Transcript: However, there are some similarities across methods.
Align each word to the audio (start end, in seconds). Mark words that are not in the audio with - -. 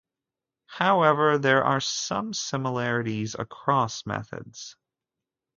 However, 0.65 1.37
there 1.37 1.63
are 1.63 1.79
some 1.79 2.33
similarities 2.33 3.35
across 3.37 4.03
methods. 4.07 4.75